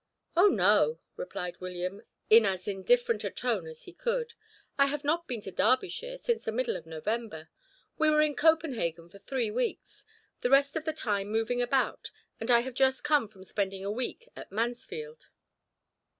[0.35, 4.33] "Oh, no," replied William, in as indifferent a tone as he could.
[4.75, 7.49] "I have not been to Derbyshire since the middle of November.
[7.99, 10.03] We were at Copenhagen for three weeks,
[10.39, 12.09] the rest of the time moving about,
[12.39, 15.29] and I have just come from spending a week at Mansfield."